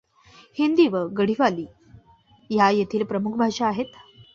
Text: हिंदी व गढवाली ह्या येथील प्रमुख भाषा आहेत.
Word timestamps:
हिंदी 0.57 0.87
व 0.87 1.03
गढवाली 1.13 1.65
ह्या 2.49 2.69
येथील 2.69 3.03
प्रमुख 3.03 3.37
भाषा 3.37 3.67
आहेत. 3.67 3.85